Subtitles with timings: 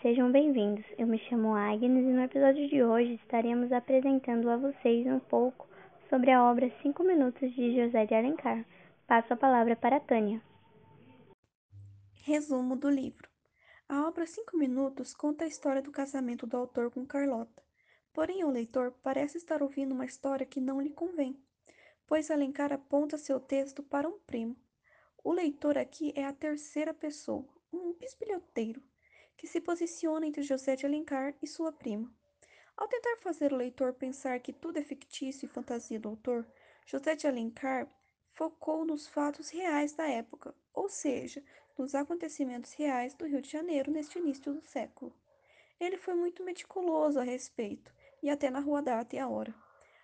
[0.00, 0.82] sejam bem-vindos.
[0.96, 5.68] Eu me chamo Agnes e no episódio de hoje estaremos apresentando a vocês um pouco
[6.08, 8.64] sobre a obra Cinco Minutos de José de Alencar.
[9.06, 10.40] Passo a palavra para a Tânia.
[12.24, 13.28] Resumo do livro.
[13.86, 17.62] A obra Cinco Minutos conta a história do casamento do autor com Carlota.
[18.14, 21.38] Porém, o leitor parece estar ouvindo uma história que não lhe convém,
[22.06, 24.56] pois Alencar aponta seu texto para um primo.
[25.22, 28.80] O leitor aqui é a terceira pessoa, um bisbilhoteiro,
[29.38, 32.12] que se posiciona entre José de Alencar e sua prima.
[32.76, 36.44] Ao tentar fazer o leitor pensar que tudo é fictício e fantasia do autor,
[36.84, 37.88] José de Alencar
[38.32, 41.42] focou nos fatos reais da época, ou seja,
[41.78, 45.14] nos acontecimentos reais do Rio de Janeiro neste início do século.
[45.78, 49.54] Ele foi muito meticuloso a respeito, e até na rua data e a hora.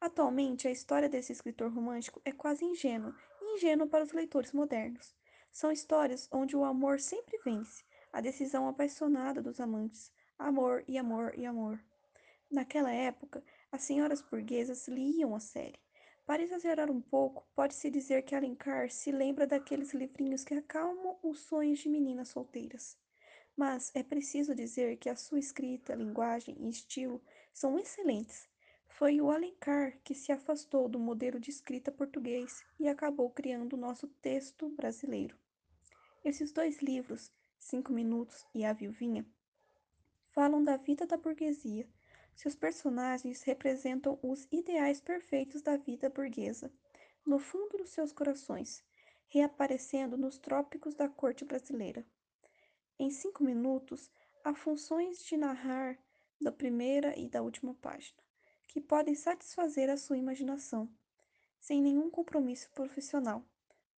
[0.00, 5.14] Atualmente, a história desse escritor romântico é quase ingênua, e ingênua para os leitores modernos.
[5.52, 11.34] São histórias onde o amor sempre vence, a decisão apaixonada dos amantes, amor e amor
[11.36, 11.82] e amor.
[12.50, 15.78] Naquela época, as senhoras burguesas liam a série.
[16.24, 21.40] Para exagerar um pouco, pode-se dizer que Alencar se lembra daqueles livrinhos que acalmam os
[21.40, 22.98] sonhos de meninas solteiras.
[23.56, 27.20] Mas é preciso dizer que a sua escrita, linguagem e estilo
[27.52, 28.48] são excelentes.
[28.88, 33.78] Foi o Alencar que se afastou do modelo de escrita português e acabou criando o
[33.78, 35.36] nosso texto brasileiro.
[36.24, 39.26] Esses dois livros Cinco Minutos e A Viuvinha,
[40.30, 41.86] falam da vida da burguesia.
[42.34, 46.72] Seus personagens representam os ideais perfeitos da vida burguesa,
[47.26, 48.82] no fundo dos seus corações,
[49.28, 52.06] reaparecendo nos trópicos da corte brasileira.
[52.98, 54.10] Em cinco minutos,
[54.44, 55.98] há funções de narrar
[56.40, 58.18] da primeira e da última página,
[58.66, 60.88] que podem satisfazer a sua imaginação,
[61.58, 63.44] sem nenhum compromisso profissional.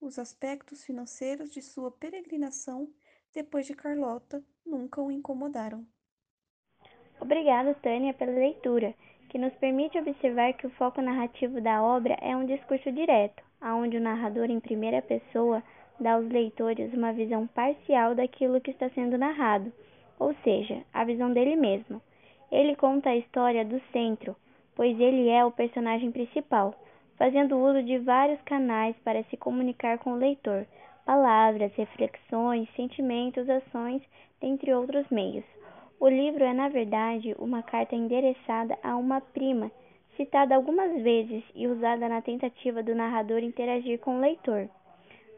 [0.00, 2.92] Os aspectos financeiros de sua peregrinação
[3.34, 5.84] depois de Carlota, nunca o incomodaram.
[7.21, 8.94] Obrigada, Tânia, pela leitura,
[9.28, 13.97] que nos permite observar que o foco narrativo da obra é um discurso direto, aonde
[13.97, 15.62] o narrador em primeira pessoa
[16.00, 19.72] dá aos leitores uma visão parcial daquilo que está sendo narrado,
[20.19, 22.00] ou seja, a visão dele mesmo.
[22.50, 24.34] Ele conta a história do centro,
[24.75, 26.75] pois ele é o personagem principal,
[27.16, 30.66] fazendo uso de vários canais para se comunicar com o leitor,
[31.05, 34.03] palavras, reflexões, sentimentos, ações,
[34.41, 35.44] dentre outros meios.
[35.99, 39.71] O livro é, na verdade, uma carta endereçada a uma prima,
[40.16, 44.69] citada algumas vezes e usada na tentativa do narrador interagir com o leitor.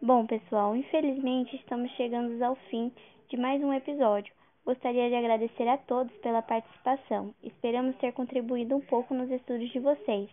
[0.01, 2.93] Bom, pessoal, infelizmente estamos chegando ao fim
[3.29, 4.33] de mais um episódio.
[4.65, 7.35] Gostaria de agradecer a todos pela participação.
[7.43, 10.31] Esperamos ter contribuído um pouco nos estudos de vocês.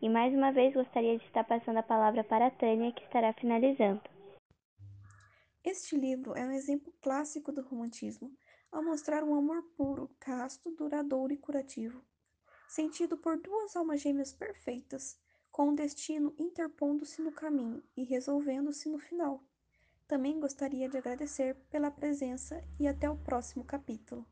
[0.00, 3.32] E mais uma vez gostaria de estar passando a palavra para a Tânia, que estará
[3.32, 4.00] finalizando.
[5.64, 8.36] Este livro é um exemplo clássico do romantismo,
[8.72, 12.04] ao mostrar um amor puro, casto, duradouro e curativo,
[12.66, 15.20] sentido por duas almas gêmeas perfeitas,
[15.52, 19.44] com o destino interpondo-se no caminho e resolvendo-se no final.
[20.08, 24.26] Também gostaria de agradecer pela presença e até o próximo capítulo.